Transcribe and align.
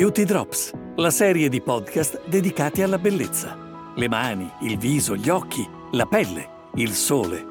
Beauty 0.00 0.24
Drops, 0.24 0.72
la 0.96 1.10
serie 1.10 1.50
di 1.50 1.60
podcast 1.60 2.26
dedicati 2.26 2.80
alla 2.80 2.96
bellezza. 2.96 3.54
Le 3.94 4.08
mani, 4.08 4.50
il 4.62 4.78
viso, 4.78 5.14
gli 5.14 5.28
occhi, 5.28 5.68
la 5.92 6.06
pelle, 6.06 6.70
il 6.76 6.94
sole. 6.94 7.44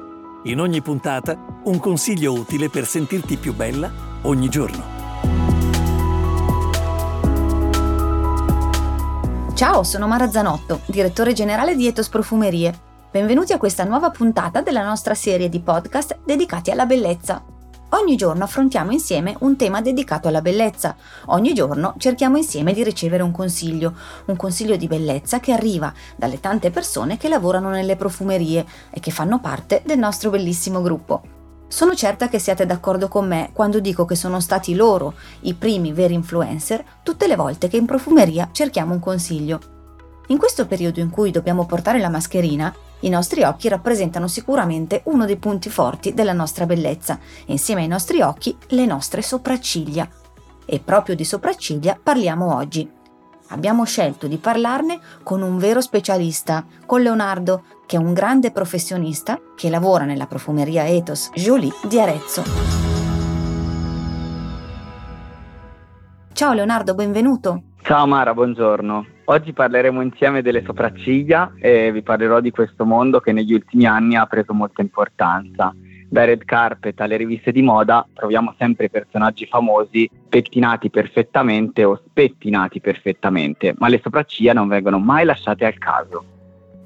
In 0.46 0.58
ogni 0.58 0.82
puntata 0.82 1.60
un 1.66 1.78
consiglio 1.78 2.32
utile 2.32 2.68
per 2.68 2.86
sentirti 2.86 3.36
più 3.36 3.54
bella 3.54 3.88
ogni 4.22 4.48
giorno. 4.48 4.82
Ciao, 9.54 9.84
sono 9.84 10.08
Mara 10.08 10.28
Zanotto, 10.28 10.80
direttore 10.86 11.32
generale 11.32 11.76
di 11.76 11.86
Etos 11.86 12.08
Profumerie. 12.08 12.76
Benvenuti 13.12 13.52
a 13.52 13.58
questa 13.58 13.84
nuova 13.84 14.10
puntata 14.10 14.60
della 14.60 14.82
nostra 14.82 15.14
serie 15.14 15.48
di 15.48 15.60
podcast 15.60 16.18
dedicati 16.24 16.72
alla 16.72 16.84
bellezza. 16.84 17.44
Ogni 17.92 18.14
giorno 18.14 18.44
affrontiamo 18.44 18.92
insieme 18.92 19.34
un 19.40 19.56
tema 19.56 19.80
dedicato 19.80 20.28
alla 20.28 20.40
bellezza. 20.40 20.94
Ogni 21.26 21.52
giorno 21.52 21.94
cerchiamo 21.98 22.36
insieme 22.36 22.72
di 22.72 22.84
ricevere 22.84 23.24
un 23.24 23.32
consiglio, 23.32 23.94
un 24.26 24.36
consiglio 24.36 24.76
di 24.76 24.86
bellezza 24.86 25.40
che 25.40 25.52
arriva 25.52 25.92
dalle 26.14 26.38
tante 26.38 26.70
persone 26.70 27.16
che 27.16 27.28
lavorano 27.28 27.68
nelle 27.68 27.96
profumerie 27.96 28.64
e 28.90 29.00
che 29.00 29.10
fanno 29.10 29.40
parte 29.40 29.82
del 29.84 29.98
nostro 29.98 30.30
bellissimo 30.30 30.82
gruppo. 30.82 31.22
Sono 31.66 31.96
certa 31.96 32.28
che 32.28 32.38
siate 32.38 32.64
d'accordo 32.64 33.08
con 33.08 33.26
me 33.26 33.50
quando 33.52 33.80
dico 33.80 34.04
che 34.04 34.14
sono 34.14 34.38
stati 34.38 34.76
loro 34.76 35.14
i 35.40 35.54
primi 35.54 35.92
veri 35.92 36.14
influencer 36.14 36.84
tutte 37.02 37.26
le 37.26 37.34
volte 37.34 37.66
che 37.66 37.76
in 37.76 37.86
profumeria 37.86 38.50
cerchiamo 38.52 38.92
un 38.92 39.00
consiglio. 39.00 39.58
In 40.28 40.38
questo 40.38 40.66
periodo 40.66 41.00
in 41.00 41.10
cui 41.10 41.32
dobbiamo 41.32 41.66
portare 41.66 41.98
la 41.98 42.08
mascherina, 42.08 42.72
i 43.00 43.08
nostri 43.08 43.42
occhi 43.42 43.68
rappresentano 43.68 44.26
sicuramente 44.28 45.02
uno 45.04 45.24
dei 45.24 45.36
punti 45.36 45.70
forti 45.70 46.12
della 46.12 46.32
nostra 46.32 46.66
bellezza 46.66 47.18
e 47.46 47.52
insieme 47.52 47.82
ai 47.82 47.88
nostri 47.88 48.20
occhi 48.20 48.56
le 48.68 48.86
nostre 48.86 49.22
sopracciglia. 49.22 50.08
E 50.66 50.80
proprio 50.80 51.14
di 51.14 51.24
sopracciglia 51.24 51.98
parliamo 52.00 52.54
oggi. 52.54 52.88
Abbiamo 53.48 53.84
scelto 53.84 54.28
di 54.28 54.36
parlarne 54.36 55.00
con 55.22 55.42
un 55.42 55.58
vero 55.58 55.80
specialista, 55.80 56.64
con 56.86 57.00
Leonardo, 57.00 57.64
che 57.86 57.96
è 57.96 57.98
un 57.98 58.12
grande 58.12 58.52
professionista 58.52 59.40
che 59.56 59.68
lavora 59.70 60.04
nella 60.04 60.26
profumeria 60.26 60.86
Ethos 60.86 61.30
Jolie 61.34 61.72
di 61.88 61.98
Arezzo. 61.98 62.44
Ciao 66.32 66.52
Leonardo, 66.52 66.94
benvenuto. 66.94 67.62
Ciao 67.82 68.06
Mara, 68.06 68.32
buongiorno. 68.32 69.06
Oggi 69.30 69.52
parleremo 69.52 70.00
insieme 70.00 70.42
delle 70.42 70.64
sopracciglia 70.64 71.52
e 71.56 71.92
vi 71.92 72.02
parlerò 72.02 72.40
di 72.40 72.50
questo 72.50 72.84
mondo 72.84 73.20
che 73.20 73.30
negli 73.30 73.52
ultimi 73.52 73.86
anni 73.86 74.16
ha 74.16 74.26
preso 74.26 74.52
molta 74.52 74.82
importanza. 74.82 75.72
Dai 76.08 76.26
red 76.26 76.44
carpet 76.44 77.00
alle 77.00 77.16
riviste 77.16 77.52
di 77.52 77.62
moda 77.62 78.04
troviamo 78.12 78.56
sempre 78.58 78.90
personaggi 78.90 79.46
famosi 79.46 80.10
pettinati 80.28 80.90
perfettamente 80.90 81.84
o 81.84 82.02
spettinati 82.04 82.80
perfettamente, 82.80 83.72
ma 83.78 83.86
le 83.86 84.00
sopracciglia 84.02 84.52
non 84.52 84.66
vengono 84.66 84.98
mai 84.98 85.24
lasciate 85.24 85.64
al 85.64 85.78
caso. 85.78 86.24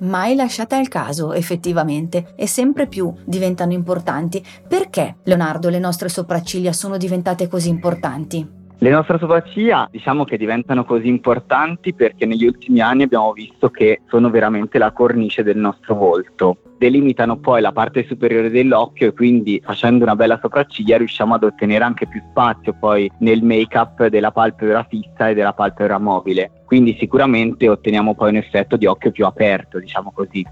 Mai 0.00 0.34
lasciate 0.34 0.74
al 0.74 0.88
caso, 0.88 1.32
effettivamente, 1.32 2.34
e 2.36 2.46
sempre 2.46 2.88
più 2.88 3.10
diventano 3.24 3.72
importanti. 3.72 4.44
Perché, 4.68 5.16
Leonardo, 5.22 5.70
le 5.70 5.78
nostre 5.78 6.10
sopracciglia 6.10 6.74
sono 6.74 6.98
diventate 6.98 7.48
così 7.48 7.70
importanti? 7.70 8.53
Le 8.78 8.90
nostre 8.90 9.18
sopracciglia 9.18 9.88
diciamo 9.90 10.24
che 10.24 10.36
diventano 10.36 10.84
così 10.84 11.06
importanti 11.08 11.94
perché 11.94 12.26
negli 12.26 12.44
ultimi 12.44 12.80
anni 12.80 13.04
abbiamo 13.04 13.32
visto 13.32 13.70
che 13.70 14.02
sono 14.08 14.30
veramente 14.30 14.78
la 14.78 14.92
cornice 14.92 15.42
del 15.42 15.56
nostro 15.56 15.94
volto. 15.94 16.58
Delimitano 16.76 17.38
poi 17.38 17.60
la 17.62 17.72
parte 17.72 18.04
superiore 18.04 18.50
dell'occhio 18.50 19.08
e 19.08 19.12
quindi 19.12 19.62
facendo 19.64 20.04
una 20.04 20.16
bella 20.16 20.38
sopracciglia 20.42 20.98
riusciamo 20.98 21.34
ad 21.34 21.44
ottenere 21.44 21.84
anche 21.84 22.06
più 22.06 22.20
spazio 22.28 22.74
poi 22.78 23.10
nel 23.20 23.42
make-up 23.42 24.06
della 24.08 24.32
palpebra 24.32 24.84
fissa 24.88 25.28
e 25.28 25.34
della 25.34 25.54
palpebra 25.54 25.98
mobile. 25.98 26.62
Quindi 26.66 26.96
sicuramente 26.98 27.68
otteniamo 27.68 28.14
poi 28.14 28.30
un 28.30 28.36
effetto 28.36 28.76
di 28.76 28.86
occhio 28.86 29.12
più 29.12 29.24
aperto, 29.24 29.78
diciamo 29.78 30.12
così. 30.12 30.44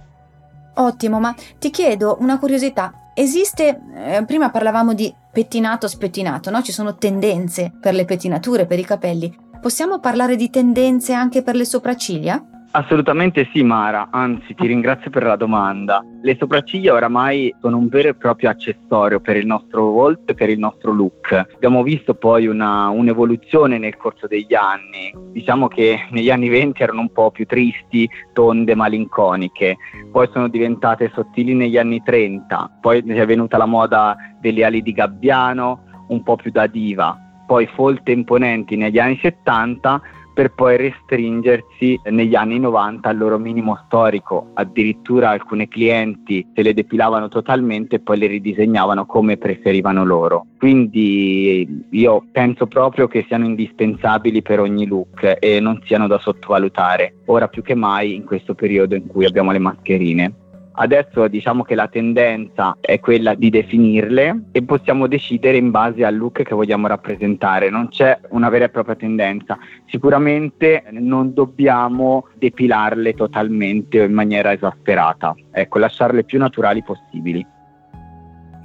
Ottimo, 0.76 1.20
ma 1.20 1.34
ti 1.58 1.70
chiedo 1.70 2.16
una 2.20 2.38
curiosità. 2.38 3.01
Esiste, 3.14 3.80
eh, 3.94 4.24
prima 4.24 4.50
parlavamo 4.50 4.94
di 4.94 5.14
pettinato 5.30 5.86
spettinato, 5.86 6.50
no? 6.50 6.62
Ci 6.62 6.72
sono 6.72 6.96
tendenze 6.96 7.72
per 7.80 7.94
le 7.94 8.04
pettinature, 8.04 8.66
per 8.66 8.78
i 8.78 8.84
capelli. 8.84 9.34
Possiamo 9.60 10.00
parlare 10.00 10.34
di 10.34 10.50
tendenze 10.50 11.12
anche 11.12 11.42
per 11.42 11.54
le 11.54 11.64
sopracciglia? 11.64 12.42
Assolutamente 12.74 13.50
sì 13.52 13.62
Mara, 13.62 14.08
anzi 14.10 14.54
ti 14.54 14.66
ringrazio 14.66 15.10
per 15.10 15.24
la 15.24 15.36
domanda. 15.36 16.02
Le 16.22 16.36
sopracciglia 16.38 16.94
oramai 16.94 17.54
sono 17.60 17.76
un 17.76 17.88
vero 17.88 18.08
e 18.08 18.14
proprio 18.14 18.48
accessorio 18.48 19.20
per 19.20 19.36
il 19.36 19.44
nostro 19.44 19.90
volto 19.90 20.32
e 20.32 20.34
per 20.34 20.48
il 20.48 20.58
nostro 20.58 20.90
look. 20.90 21.32
Abbiamo 21.54 21.82
visto 21.82 22.14
poi 22.14 22.46
una, 22.46 22.88
un'evoluzione 22.88 23.76
nel 23.76 23.98
corso 23.98 24.26
degli 24.26 24.54
anni. 24.54 25.12
Diciamo 25.32 25.68
che 25.68 26.06
negli 26.12 26.30
anni 26.30 26.48
20 26.48 26.82
erano 26.82 27.02
un 27.02 27.12
po' 27.12 27.30
più 27.30 27.44
tristi, 27.44 28.08
tonde, 28.32 28.74
malinconiche. 28.74 29.76
Poi 30.10 30.30
sono 30.32 30.48
diventate 30.48 31.10
sottili 31.12 31.52
negli 31.52 31.76
anni 31.76 32.02
30. 32.02 32.78
Poi 32.80 33.04
è 33.06 33.26
venuta 33.26 33.58
la 33.58 33.66
moda 33.66 34.16
delle 34.40 34.64
ali 34.64 34.80
di 34.80 34.92
gabbiano, 34.92 36.06
un 36.08 36.22
po' 36.22 36.36
più 36.36 36.50
da 36.50 36.66
diva. 36.66 37.18
Poi 37.46 37.66
folte 37.66 38.12
imponenti 38.12 38.76
negli 38.76 38.98
anni 38.98 39.18
70 39.20 40.00
per 40.32 40.52
poi 40.52 40.76
restringersi 40.76 42.00
negli 42.04 42.34
anni 42.34 42.58
90 42.58 43.08
al 43.08 43.16
loro 43.16 43.38
minimo 43.38 43.80
storico. 43.86 44.50
Addirittura 44.54 45.30
alcune 45.30 45.68
clienti 45.68 46.46
se 46.54 46.62
le 46.62 46.74
depilavano 46.74 47.28
totalmente 47.28 47.96
e 47.96 48.00
poi 48.00 48.18
le 48.18 48.26
ridisegnavano 48.26 49.06
come 49.06 49.36
preferivano 49.36 50.04
loro. 50.04 50.46
Quindi 50.58 51.84
io 51.90 52.24
penso 52.30 52.66
proprio 52.66 53.08
che 53.08 53.24
siano 53.26 53.44
indispensabili 53.44 54.42
per 54.42 54.60
ogni 54.60 54.86
look 54.86 55.36
e 55.38 55.60
non 55.60 55.80
siano 55.84 56.06
da 56.06 56.18
sottovalutare, 56.18 57.16
ora 57.26 57.48
più 57.48 57.62
che 57.62 57.74
mai 57.74 58.14
in 58.14 58.24
questo 58.24 58.54
periodo 58.54 58.94
in 58.94 59.06
cui 59.06 59.24
abbiamo 59.24 59.52
le 59.52 59.58
mascherine. 59.58 60.34
Adesso 60.74 61.28
diciamo 61.28 61.62
che 61.62 61.74
la 61.74 61.88
tendenza 61.88 62.76
è 62.80 62.98
quella 62.98 63.34
di 63.34 63.50
definirle 63.50 64.44
e 64.52 64.62
possiamo 64.62 65.06
decidere 65.06 65.56
in 65.58 65.70
base 65.70 66.04
al 66.04 66.16
look 66.16 66.42
che 66.42 66.54
vogliamo 66.54 66.86
rappresentare, 66.86 67.68
non 67.68 67.88
c'è 67.88 68.18
una 68.30 68.48
vera 68.48 68.64
e 68.64 68.68
propria 68.70 68.96
tendenza. 68.96 69.58
Sicuramente 69.86 70.84
non 70.90 71.34
dobbiamo 71.34 72.26
depilarle 72.36 73.14
totalmente 73.14 74.00
o 74.00 74.04
in 74.04 74.12
maniera 74.12 74.52
esasperata, 74.52 75.34
ecco, 75.50 75.78
lasciarle 75.78 76.24
più 76.24 76.38
naturali 76.38 76.82
possibili. 76.82 77.46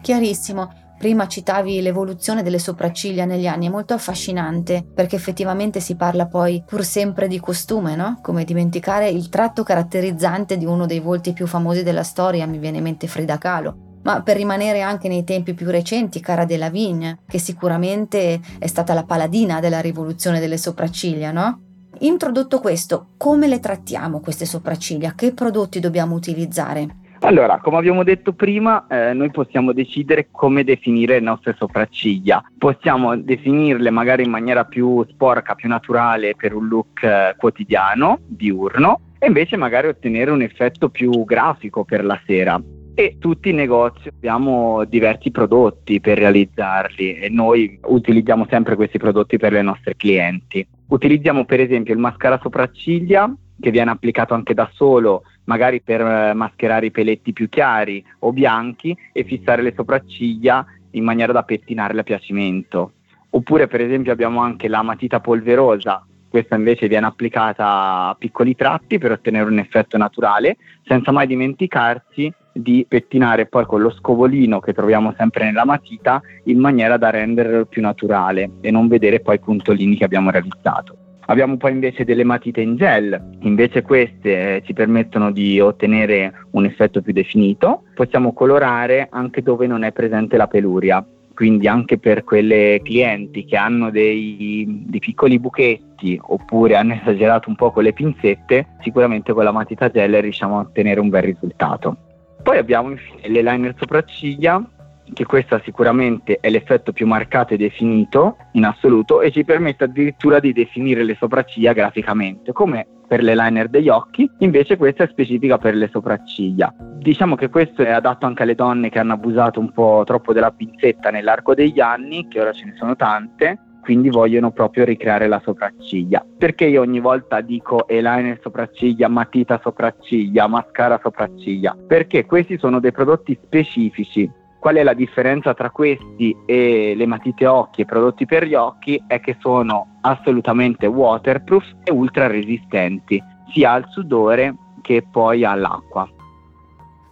Chiarissimo. 0.01 0.85
Prima 0.97 1.27
citavi 1.27 1.79
l'evoluzione 1.81 2.41
delle 2.41 2.57
sopracciglia 2.57 3.25
negli 3.25 3.45
anni, 3.45 3.67
è 3.67 3.69
molto 3.69 3.93
affascinante 3.93 4.83
perché 4.93 5.15
effettivamente 5.15 5.79
si 5.79 5.95
parla 5.95 6.25
poi 6.25 6.63
pur 6.65 6.83
sempre 6.83 7.27
di 7.27 7.39
costume, 7.39 7.95
no? 7.95 8.17
Come 8.23 8.43
dimenticare 8.43 9.07
il 9.07 9.29
tratto 9.29 9.61
caratterizzante 9.61 10.57
di 10.57 10.65
uno 10.65 10.87
dei 10.87 10.99
volti 10.99 11.33
più 11.33 11.45
famosi 11.45 11.83
della 11.83 12.01
storia, 12.01 12.47
mi 12.47 12.57
viene 12.57 12.77
in 12.77 12.83
mente 12.83 13.05
Frida 13.05 13.37
Kahlo. 13.37 13.99
Ma 14.03 14.23
per 14.23 14.37
rimanere 14.37 14.81
anche 14.81 15.07
nei 15.07 15.23
tempi 15.23 15.53
più 15.53 15.69
recenti, 15.69 16.19
Cara 16.19 16.45
Delevingne, 16.45 17.19
che 17.27 17.37
sicuramente 17.37 18.39
è 18.57 18.67
stata 18.67 18.95
la 18.95 19.03
paladina 19.03 19.59
della 19.59 19.81
rivoluzione 19.81 20.39
delle 20.39 20.57
sopracciglia, 20.57 21.31
no? 21.31 21.61
Introdotto 21.99 22.59
questo, 22.59 23.09
come 23.17 23.47
le 23.47 23.59
trattiamo 23.59 24.19
queste 24.19 24.45
sopracciglia? 24.45 25.13
Che 25.13 25.33
prodotti 25.33 25.79
dobbiamo 25.79 26.15
utilizzare? 26.15 27.05
Allora, 27.21 27.59
come 27.59 27.77
abbiamo 27.77 28.03
detto 28.03 28.33
prima, 28.33 28.85
eh, 28.87 29.13
noi 29.13 29.31
possiamo 29.31 29.73
decidere 29.73 30.27
come 30.31 30.63
definire 30.63 31.15
le 31.15 31.25
nostre 31.25 31.55
sopracciglia. 31.57 32.43
Possiamo 32.57 33.17
definirle 33.17 33.89
magari 33.89 34.23
in 34.23 34.29
maniera 34.29 34.65
più 34.65 35.03
sporca, 35.09 35.55
più 35.55 35.67
naturale 35.67 36.35
per 36.35 36.53
un 36.53 36.67
look 36.67 37.01
eh, 37.03 37.35
quotidiano, 37.37 38.19
diurno, 38.25 38.99
e 39.19 39.27
invece 39.27 39.57
magari 39.57 39.87
ottenere 39.87 40.31
un 40.31 40.41
effetto 40.41 40.89
più 40.89 41.25
grafico 41.25 41.83
per 41.83 42.05
la 42.05 42.19
sera. 42.25 42.61
E 42.93 43.17
tutti 43.19 43.49
i 43.49 43.53
negozi 43.53 44.07
abbiamo 44.07 44.83
diversi 44.85 45.29
prodotti 45.29 45.99
per 45.99 46.17
realizzarli 46.17 47.15
e 47.15 47.29
noi 47.29 47.79
utilizziamo 47.83 48.47
sempre 48.49 48.75
questi 48.75 48.97
prodotti 48.97 49.37
per 49.37 49.51
le 49.51 49.61
nostre 49.61 49.95
clienti. 49.95 50.65
Utilizziamo 50.87 51.45
per 51.45 51.59
esempio 51.59 51.93
il 51.93 51.99
mascara 51.99 52.39
sopracciglia 52.41 53.31
che 53.59 53.71
viene 53.71 53.91
applicato 53.91 54.33
anche 54.33 54.53
da 54.53 54.69
solo, 54.73 55.23
magari 55.47 55.81
per 55.81 56.01
eh, 56.01 56.33
mascherare 56.33 56.87
i 56.87 56.91
peletti 56.91 57.33
più 57.33 57.49
chiari 57.49 58.03
o 58.19 58.31
bianchi 58.31 58.95
e 59.11 59.23
fissare 59.23 59.61
le 59.61 59.73
sopracciglia 59.75 60.65
in 60.91 61.03
maniera 61.03 61.33
da 61.33 61.43
pettinarle 61.43 62.01
a 62.01 62.03
piacimento. 62.03 62.93
Oppure 63.31 63.67
per 63.67 63.81
esempio 63.81 64.11
abbiamo 64.11 64.41
anche 64.41 64.67
la 64.67 64.81
matita 64.81 65.19
polverosa, 65.19 66.05
questa 66.29 66.55
invece 66.55 66.87
viene 66.87 67.05
applicata 67.05 68.09
a 68.09 68.15
piccoli 68.17 68.55
tratti 68.55 68.97
per 68.97 69.11
ottenere 69.11 69.49
un 69.49 69.59
effetto 69.59 69.97
naturale, 69.97 70.57
senza 70.85 71.11
mai 71.11 71.27
dimenticarsi 71.27 72.31
di 72.51 72.85
pettinare 72.87 73.45
poi 73.45 73.65
con 73.65 73.81
lo 73.81 73.91
scovolino 73.91 74.59
che 74.59 74.73
troviamo 74.73 75.13
sempre 75.17 75.45
nella 75.45 75.65
matita 75.65 76.21
in 76.45 76.59
maniera 76.59 76.97
da 76.97 77.09
renderlo 77.09 77.65
più 77.65 77.81
naturale 77.81 78.51
e 78.61 78.71
non 78.71 78.87
vedere 78.87 79.19
poi 79.19 79.35
i 79.35 79.39
puntolini 79.39 79.95
che 79.95 80.05
abbiamo 80.05 80.31
realizzato. 80.31 80.96
Abbiamo 81.29 81.57
poi 81.57 81.73
invece 81.73 82.05
delle 82.05 82.23
matite 82.23 82.61
in 82.61 82.77
gel, 82.77 83.21
invece 83.41 83.81
queste 83.81 84.55
eh, 84.55 84.63
ci 84.65 84.71
permettono 84.73 85.31
di 85.31 85.59
ottenere 85.59 86.33
un 86.51 86.63
effetto 86.63 87.01
più 87.01 87.11
definito. 87.11 87.83
Possiamo 87.95 88.31
colorare 88.31 89.07
anche 89.11 89.41
dove 89.41 89.67
non 89.67 89.83
è 89.83 89.91
presente 89.91 90.37
la 90.37 90.47
peluria. 90.47 91.05
quindi 91.37 91.67
anche 91.67 91.99
per 91.99 92.23
quelle 92.23 92.81
clienti 92.83 93.45
che 93.45 93.57
hanno 93.57 93.91
dei, 93.91 94.65
dei 94.87 94.99
piccoli 94.99 95.37
buchetti 95.37 96.19
oppure 96.19 96.75
hanno 96.75 96.93
esagerato 96.93 97.47
un 97.49 97.55
po' 97.55 97.69
con 97.69 97.83
le 97.83 97.93
pinzette, 97.93 98.69
sicuramente 98.81 99.33
con 99.33 99.43
la 99.43 99.51
matita 99.51 99.91
gel 99.91 100.19
riusciamo 100.19 100.57
a 100.57 100.61
ottenere 100.61 100.99
un 100.99 101.09
bel 101.09 101.21
risultato. 101.21 101.95
Poi 102.41 102.57
abbiamo 102.57 102.89
infine 102.89 103.27
l'eyeliner 103.27 103.75
sopracciglia 103.77 104.67
che 105.13 105.25
questo 105.25 105.59
sicuramente 105.63 106.37
è 106.39 106.49
l'effetto 106.49 106.91
più 106.91 107.07
marcato 107.07 107.53
e 107.53 107.57
definito 107.57 108.37
in 108.53 108.65
assoluto 108.65 109.21
e 109.21 109.31
ci 109.31 109.43
permette 109.43 109.85
addirittura 109.85 110.39
di 110.39 110.53
definire 110.53 111.03
le 111.03 111.15
sopracciglia 111.19 111.73
graficamente, 111.73 112.51
come 112.51 112.87
per 113.07 113.23
l'eyeliner 113.23 113.69
degli 113.69 113.87
occhi, 113.89 114.29
invece 114.39 114.75
questa 114.75 115.05
è 115.05 115.07
specifica 115.07 115.57
per 115.57 115.75
le 115.75 115.89
sopracciglia. 115.91 116.73
Diciamo 116.99 117.35
che 117.35 117.49
questo 117.49 117.81
è 117.81 117.91
adatto 117.91 118.25
anche 118.25 118.43
alle 118.43 118.55
donne 118.55 118.89
che 118.89 118.99
hanno 118.99 119.13
abusato 119.13 119.59
un 119.59 119.71
po' 119.71 120.03
troppo 120.05 120.33
della 120.33 120.51
pinzetta 120.51 121.09
nell'arco 121.09 121.53
degli 121.53 121.79
anni, 121.79 122.27
che 122.27 122.41
ora 122.41 122.51
ce 122.51 122.65
ne 122.65 122.73
sono 122.75 122.95
tante, 122.97 123.59
quindi 123.81 124.09
vogliono 124.09 124.51
proprio 124.51 124.83
ricreare 124.83 125.29
la 125.29 125.41
sopracciglia. 125.41 126.25
Perché 126.37 126.65
io 126.65 126.81
ogni 126.81 126.99
volta 126.99 127.39
dico 127.39 127.87
eyeliner 127.87 128.39
sopracciglia, 128.41 129.07
matita 129.07 129.61
sopracciglia, 129.63 130.45
mascara 130.47 130.99
sopracciglia? 131.01 131.77
Perché 131.87 132.25
questi 132.25 132.57
sono 132.57 132.81
dei 132.81 132.91
prodotti 132.91 133.39
specifici 133.41 134.29
Qual 134.59 134.75
è 134.75 134.83
la 134.83 134.93
differenza 134.93 135.53
tra 135.53 135.69
questi 135.69 136.35
e 136.45 136.93
le 136.95 137.05
matite 137.05 137.45
occhi 137.45 137.81
e 137.81 137.85
prodotti 137.85 138.25
per 138.25 138.45
gli 138.45 138.55
occhi? 138.55 139.01
È 139.07 139.19
che 139.19 139.37
sono 139.39 139.99
assolutamente 140.01 140.87
waterproof 140.87 141.63
e 141.83 141.91
ultra 141.91 142.27
resistenti 142.27 143.21
sia 143.51 143.71
al 143.73 143.85
sudore 143.89 144.55
che 144.81 145.05
poi 145.09 145.45
all'acqua. 145.45 146.09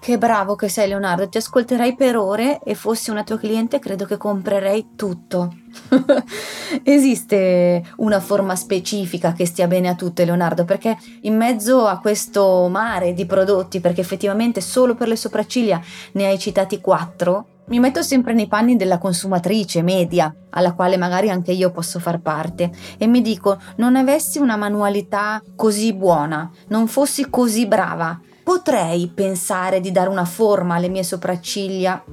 Che 0.05 0.19
bravo 0.19 0.53
che 0.53 0.69
sei 0.69 0.87
Leonardo, 0.87 1.27
ti 1.27 1.39
ascolterei 1.39 1.95
per 1.95 2.15
ore 2.15 2.59
e 2.63 2.75
fossi 2.75 3.09
una 3.09 3.23
tua 3.23 3.39
cliente 3.39 3.79
credo 3.79 4.05
che 4.05 4.17
comprerei 4.17 4.89
tutto. 4.95 5.51
Esiste 6.83 7.83
una 7.95 8.19
forma 8.19 8.55
specifica 8.55 9.33
che 9.33 9.47
stia 9.47 9.65
bene 9.65 9.87
a 9.87 9.95
tutte 9.95 10.23
Leonardo 10.23 10.63
perché 10.63 10.95
in 11.21 11.35
mezzo 11.35 11.87
a 11.87 11.97
questo 11.97 12.67
mare 12.69 13.15
di 13.15 13.25
prodotti, 13.25 13.79
perché 13.79 14.01
effettivamente 14.01 14.61
solo 14.61 14.93
per 14.93 15.07
le 15.07 15.15
sopracciglia 15.15 15.81
ne 16.11 16.27
hai 16.27 16.37
citati 16.37 16.79
quattro, 16.81 17.63
mi 17.69 17.79
metto 17.79 18.03
sempre 18.03 18.33
nei 18.33 18.45
panni 18.45 18.75
della 18.75 18.99
consumatrice 18.99 19.81
media, 19.81 20.31
alla 20.51 20.73
quale 20.73 20.97
magari 20.97 21.31
anche 21.31 21.51
io 21.51 21.71
posso 21.71 21.97
far 21.97 22.19
parte, 22.19 22.69
e 22.99 23.07
mi 23.07 23.21
dico, 23.23 23.57
non 23.77 23.95
avessi 23.95 24.37
una 24.37 24.55
manualità 24.55 25.41
così 25.55 25.93
buona, 25.93 26.47
non 26.67 26.85
fossi 26.85 27.27
così 27.27 27.65
brava, 27.65 28.19
potrei 28.45 29.07
pensare 29.07 29.79
di 29.79 29.91
dare 29.91 30.07
una 30.07 30.23
forma 30.23 30.75
alle 30.75 30.87
mie 30.87 31.01
sopracciglia 31.01 32.03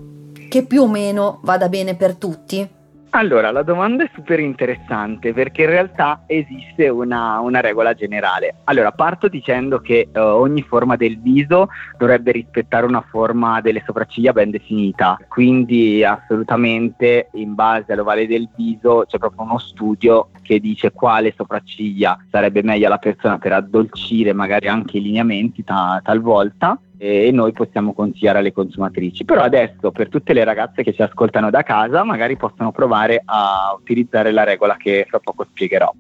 che 0.48 0.64
più 0.64 0.80
o 0.80 0.88
meno 0.88 1.40
vada 1.42 1.68
bene 1.68 1.94
per 1.94 2.14
tutti? 2.14 2.66
Allora, 3.14 3.50
la 3.50 3.62
domanda 3.62 4.04
è 4.04 4.10
super 4.14 4.40
interessante 4.40 5.34
perché 5.34 5.64
in 5.64 5.68
realtà 5.68 6.22
esiste 6.26 6.88
una, 6.88 7.40
una 7.40 7.60
regola 7.60 7.92
generale. 7.92 8.54
Allora, 8.64 8.90
parto 8.90 9.28
dicendo 9.28 9.80
che 9.80 10.08
uh, 10.10 10.18
ogni 10.18 10.62
forma 10.62 10.96
del 10.96 11.20
viso 11.20 11.68
dovrebbe 11.98 12.32
rispettare 12.32 12.86
una 12.86 13.02
forma 13.02 13.60
delle 13.60 13.82
sopracciglia 13.84 14.32
ben 14.32 14.50
definita, 14.50 15.18
quindi 15.28 16.02
assolutamente 16.02 17.28
in 17.34 17.54
base 17.54 17.92
all'ovale 17.92 18.26
del 18.26 18.48
viso 18.56 19.04
c'è 19.06 19.18
proprio 19.18 19.42
uno 19.42 19.58
studio 19.58 20.30
che 20.40 20.58
dice 20.58 20.90
quale 20.92 21.34
sopracciglia 21.36 22.16
sarebbe 22.30 22.62
meglio 22.62 22.86
alla 22.86 22.96
persona 22.96 23.36
per 23.36 23.52
addolcire 23.52 24.32
magari 24.32 24.68
anche 24.68 24.96
i 24.96 25.02
lineamenti 25.02 25.62
ta- 25.62 26.00
talvolta 26.02 26.78
e 27.02 27.32
noi 27.32 27.50
possiamo 27.50 27.94
consigliare 27.94 28.38
alle 28.38 28.52
consumatrici. 28.52 29.24
Però 29.24 29.42
adesso 29.42 29.90
per 29.90 30.08
tutte 30.08 30.32
le 30.32 30.44
ragazze 30.44 30.84
che 30.84 30.92
ci 30.92 31.02
ascoltano 31.02 31.50
da 31.50 31.64
casa 31.64 32.04
magari 32.04 32.36
possono 32.36 32.70
provare 32.70 33.20
a 33.24 33.74
utilizzare 33.76 34.30
la 34.30 34.44
regola 34.44 34.76
che 34.76 35.04
fra 35.08 35.18
poco 35.18 35.44
spiegherò. 35.50 35.92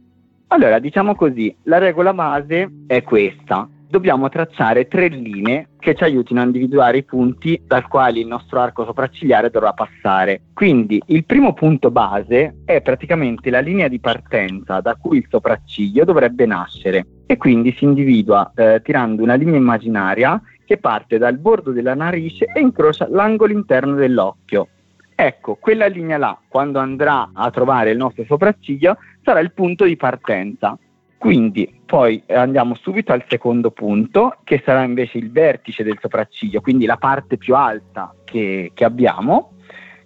Allora, 0.48 0.78
diciamo 0.78 1.16
così, 1.16 1.52
la 1.64 1.78
regola 1.78 2.14
base 2.14 2.70
è 2.86 3.02
questa. 3.02 3.68
Dobbiamo 3.88 4.28
tracciare 4.28 4.86
tre 4.86 5.08
linee 5.08 5.70
che 5.80 5.96
ci 5.96 6.04
aiutino 6.04 6.40
a 6.40 6.44
individuare 6.44 6.98
i 6.98 7.04
punti 7.04 7.60
dal 7.66 7.88
quali 7.88 8.20
il 8.20 8.28
nostro 8.28 8.60
arco 8.60 8.84
sopraccigliare 8.84 9.50
dovrà 9.50 9.72
passare. 9.72 10.42
Quindi 10.54 11.02
il 11.06 11.24
primo 11.24 11.52
punto 11.52 11.90
base 11.90 12.58
è 12.64 12.80
praticamente 12.80 13.50
la 13.50 13.60
linea 13.60 13.88
di 13.88 13.98
partenza 13.98 14.80
da 14.80 14.94
cui 14.94 15.18
il 15.18 15.26
sopracciglio 15.28 16.04
dovrebbe 16.04 16.46
nascere 16.46 17.06
e 17.26 17.36
quindi 17.36 17.74
si 17.76 17.84
individua 17.84 18.52
eh, 18.54 18.80
tirando 18.84 19.22
una 19.22 19.34
linea 19.34 19.56
immaginaria 19.56 20.40
che 20.72 20.78
parte 20.78 21.18
dal 21.18 21.36
bordo 21.36 21.70
della 21.70 21.94
narice 21.94 22.46
e 22.46 22.60
incrocia 22.60 23.06
l'angolo 23.10 23.52
interno 23.52 23.94
dell'occhio. 23.94 24.68
Ecco, 25.14 25.56
quella 25.56 25.86
linea 25.86 26.16
là, 26.16 26.38
quando 26.48 26.78
andrà 26.78 27.30
a 27.34 27.50
trovare 27.50 27.90
il 27.90 27.98
nostro 27.98 28.24
sopracciglio, 28.24 28.96
sarà 29.22 29.40
il 29.40 29.52
punto 29.52 29.84
di 29.84 29.96
partenza. 29.96 30.78
Quindi 31.18 31.80
poi 31.84 32.22
andiamo 32.28 32.74
subito 32.74 33.12
al 33.12 33.22
secondo 33.28 33.70
punto, 33.70 34.38
che 34.44 34.62
sarà 34.64 34.82
invece 34.82 35.18
il 35.18 35.30
vertice 35.30 35.84
del 35.84 35.98
sopracciglio, 36.00 36.62
quindi 36.62 36.86
la 36.86 36.96
parte 36.96 37.36
più 37.36 37.54
alta 37.54 38.14
che, 38.24 38.70
che 38.72 38.84
abbiamo, 38.84 39.52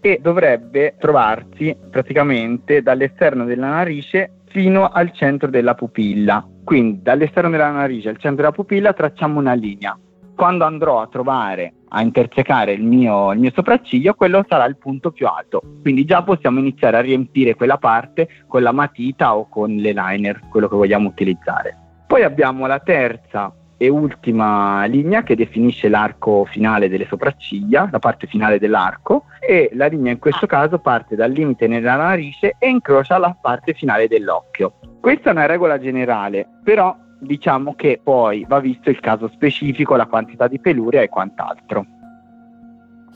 e 0.00 0.18
dovrebbe 0.20 0.96
trovarsi 0.98 1.76
praticamente 1.88 2.82
dall'esterno 2.82 3.44
della 3.44 3.68
narice 3.68 4.40
fino 4.48 4.88
al 4.88 5.12
centro 5.12 5.48
della 5.48 5.74
pupilla. 5.74 6.44
Quindi 6.64 7.02
dall'esterno 7.02 7.50
della 7.50 7.70
narice 7.70 8.08
al 8.08 8.18
centro 8.18 8.42
della 8.42 8.52
pupilla 8.52 8.92
tracciamo 8.92 9.38
una 9.38 9.54
linea 9.54 9.96
quando 10.36 10.64
andrò 10.64 11.00
a 11.00 11.08
trovare, 11.08 11.72
a 11.88 12.02
intersecare 12.02 12.72
il 12.72 12.84
mio, 12.84 13.32
il 13.32 13.40
mio 13.40 13.50
sopracciglio, 13.52 14.14
quello 14.14 14.44
sarà 14.48 14.66
il 14.66 14.76
punto 14.76 15.10
più 15.10 15.26
alto. 15.26 15.60
Quindi 15.80 16.04
già 16.04 16.22
possiamo 16.22 16.60
iniziare 16.60 16.98
a 16.98 17.00
riempire 17.00 17.56
quella 17.56 17.78
parte 17.78 18.28
con 18.46 18.62
la 18.62 18.72
matita 18.72 19.34
o 19.34 19.48
con 19.48 19.74
l'eyeliner, 19.74 20.42
quello 20.50 20.68
che 20.68 20.76
vogliamo 20.76 21.08
utilizzare. 21.08 21.76
Poi 22.06 22.22
abbiamo 22.22 22.66
la 22.66 22.78
terza 22.78 23.52
e 23.78 23.88
ultima 23.88 24.84
linea 24.86 25.22
che 25.22 25.36
definisce 25.36 25.88
l'arco 25.88 26.44
finale 26.44 26.88
delle 26.88 27.06
sopracciglia, 27.06 27.88
la 27.90 27.98
parte 27.98 28.26
finale 28.26 28.58
dell'arco, 28.58 29.24
e 29.40 29.70
la 29.72 29.86
linea 29.86 30.12
in 30.12 30.18
questo 30.18 30.46
caso 30.46 30.78
parte 30.78 31.16
dal 31.16 31.30
limite 31.30 31.66
nella 31.66 31.96
narice 31.96 32.56
e 32.58 32.68
incrocia 32.68 33.18
la 33.18 33.36
parte 33.40 33.74
finale 33.74 34.08
dell'occhio. 34.08 34.78
Questa 35.00 35.30
è 35.30 35.32
una 35.32 35.46
regola 35.46 35.78
generale, 35.78 36.46
però 36.62 36.94
diciamo 37.18 37.74
che 37.74 38.00
poi 38.02 38.44
va 38.48 38.60
visto 38.60 38.90
il 38.90 39.00
caso 39.00 39.28
specifico, 39.28 39.96
la 39.96 40.06
quantità 40.06 40.48
di 40.48 40.58
peluria 40.58 41.02
e 41.02 41.08
quant'altro. 41.08 41.86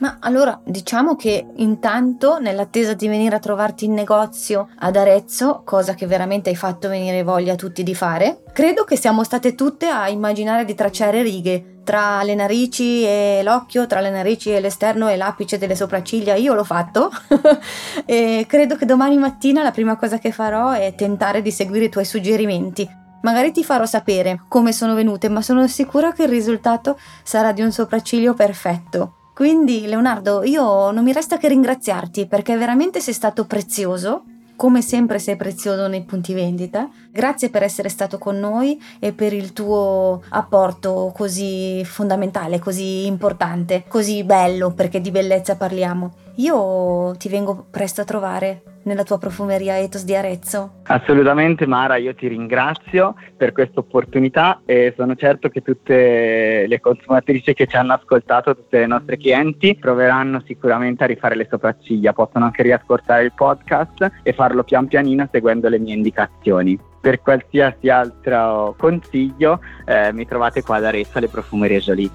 Ma 0.01 0.17
allora 0.21 0.59
diciamo 0.65 1.15
che 1.15 1.47
intanto, 1.57 2.39
nell'attesa 2.39 2.95
di 2.95 3.07
venire 3.07 3.37
a 3.37 3.39
trovarti 3.39 3.85
in 3.85 3.93
negozio 3.93 4.69
ad 4.79 4.97
Arezzo, 4.97 5.61
cosa 5.63 5.93
che 5.95 6.07
veramente 6.07 6.49
hai 6.49 6.57
fatto 6.57 6.89
venire 6.89 7.23
voglia 7.23 7.53
a 7.53 7.57
tutti 7.57 7.83
di 7.83 7.95
fare, 7.95 8.43
credo 8.53 8.85
che 8.85 8.97
siamo 8.97 9.25
state 9.25 9.55
tutte 9.55 9.89
a 9.89 10.09
immaginare 10.09 10.65
di 10.65 10.75
tracciare 10.75 11.23
righe 11.23 11.81
tra 11.85 12.23
le 12.23 12.35
narici 12.35 13.05
e 13.05 13.41
l'occhio, 13.43 13.87
tra 13.87 14.01
le 14.01 14.11
narici 14.11 14.51
e 14.51 14.61
l'esterno 14.61 15.09
e 15.09 15.17
l'apice 15.17 15.59
delle 15.59 15.77
sopracciglia. 15.77 16.35
Io 16.35 16.55
l'ho 16.55 16.65
fatto 16.65 17.11
e 18.07 18.47
credo 18.49 18.77
che 18.77 18.87
domani 18.87 19.19
mattina 19.19 19.63
la 19.63 19.71
prima 19.71 19.97
cosa 19.97 20.17
che 20.17 20.33
farò 20.33 20.71
è 20.71 20.95
tentare 20.95 21.43
di 21.43 21.51
seguire 21.51 21.87
i 21.87 21.91
tuoi 21.91 22.07
suggerimenti. 22.07 23.00
Magari 23.23 23.53
ti 23.53 23.63
farò 23.63 23.85
sapere 23.85 24.43
come 24.49 24.73
sono 24.73 24.95
venute, 24.95 25.29
ma 25.29 25.43
sono 25.43 25.67
sicura 25.67 26.13
che 26.13 26.23
il 26.23 26.29
risultato 26.29 26.99
sarà 27.23 27.53
di 27.53 27.61
un 27.63 27.71
sopracciglio 27.71 28.35
perfetto. 28.35 29.15
Quindi, 29.35 29.87
Leonardo, 29.87 30.43
io 30.45 30.91
non 30.91 31.03
mi 31.03 31.13
resta 31.13 31.39
che 31.39 31.49
ringraziarti 31.49 32.27
perché 32.27 32.57
veramente 32.57 33.01
sei 33.01 33.15
stato 33.15 33.47
prezioso. 33.47 34.25
Come 34.57 34.83
sempre 34.83 35.19
sei 35.19 35.37
prezioso 35.37 35.87
nei 35.87 36.05
punti 36.05 36.35
vendita. 36.35 36.89
Grazie 37.13 37.51
per 37.51 37.65
essere 37.65 37.89
stato 37.89 38.19
con 38.19 38.39
noi 38.39 38.81
e 39.01 39.13
per 39.13 39.33
il 39.33 39.53
tuo 39.53 40.23
apporto 40.29 41.13
così 41.15 41.85
fondamentale, 41.85 42.61
così 42.61 43.07
importante, 43.07 43.85
così 43.89 44.23
bello, 44.23 44.71
perché 44.71 45.01
di 45.01 45.11
bellezza 45.11 45.57
parliamo. 45.57 46.15
Io 46.37 47.15
ti 47.19 47.29
vengo 47.29 47.67
presto 47.69 48.03
a 48.03 48.05
trovare 48.05 48.63
nella 48.85 49.03
tua 49.03 49.19
profumeria 49.19 49.79
Ethos 49.79 50.05
di 50.05 50.15
Arezzo. 50.15 50.75
Assolutamente 50.85 51.67
Mara, 51.67 51.97
io 51.97 52.15
ti 52.15 52.29
ringrazio 52.29 53.15
per 53.37 53.53
questa 53.53 53.81
opportunità 53.81 54.63
e 54.65 54.95
sono 54.97 55.17
certo 55.17 55.49
che 55.49 55.63
tutte 55.63 56.65
le 56.67 56.81
consumatrici 56.81 57.53
che 57.55 57.67
ci 57.67 57.77
hanno 57.77 57.93
ascoltato, 57.93 58.55
tutte 58.55 58.79
le 58.79 58.87
nostre 58.87 59.17
clienti, 59.19 59.77
proveranno 59.77 60.43
sicuramente 60.47 61.05
a 61.05 61.09
rifare 61.09 61.35
le 61.35 61.49
sopracciglia, 61.51 62.13
possono 62.13 62.47
anche 62.47 62.63
riascoltare 62.63 63.25
il 63.25 63.33
podcast 63.35 64.11
e 64.23 64.33
farlo 64.33 64.63
pian 64.63 64.87
pianino 64.87 65.29
seguendo 65.31 65.69
le 65.69 65.79
mie 65.79 65.95
indicazioni. 65.95 66.79
Per 67.01 67.21
qualsiasi 67.23 67.89
altro 67.89 68.75
consiglio 68.79 69.61
eh, 69.87 70.13
mi 70.13 70.27
trovate 70.27 70.63
qua 70.63 70.77
ad 70.77 70.85
Arezzo 70.85 71.19
alle 71.19 71.29
profumerie 71.29 71.81
Jolie. 71.81 72.11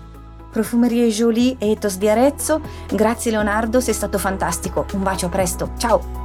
Profumerie 0.51 1.07
Jolie 1.09 1.55
e 1.59 1.71
Ethos 1.71 1.97
di 1.97 2.07
Arezzo. 2.07 2.61
Grazie 2.89 3.31
Leonardo, 3.31 3.81
sei 3.81 3.93
stato 3.93 4.17
fantastico. 4.17 4.85
Un 4.93 5.03
bacio, 5.03 5.25
a 5.25 5.29
presto. 5.29 5.71
Ciao. 5.77 6.23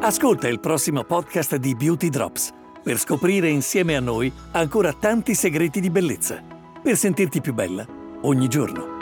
Ascolta 0.00 0.48
il 0.48 0.60
prossimo 0.60 1.02
podcast 1.02 1.56
di 1.56 1.74
Beauty 1.74 2.10
Drops 2.10 2.52
per 2.82 2.98
scoprire 2.98 3.48
insieme 3.48 3.96
a 3.96 4.00
noi 4.00 4.30
ancora 4.52 4.92
tanti 4.92 5.34
segreti 5.34 5.80
di 5.80 5.88
bellezza, 5.88 6.42
per 6.82 6.96
sentirti 6.96 7.40
più 7.40 7.54
bella 7.54 7.86
ogni 8.20 8.46
giorno. 8.48 8.98